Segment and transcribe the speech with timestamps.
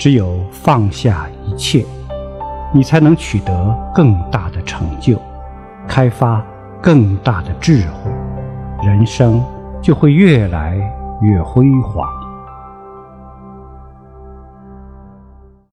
[0.00, 1.84] 只有放下一切
[2.72, 5.20] 你才能取得更大的成就
[5.86, 6.42] 开发
[6.80, 8.10] 更大的智慧
[8.82, 9.44] 人生
[9.82, 10.74] 就会越来
[11.20, 12.09] 越辉煌。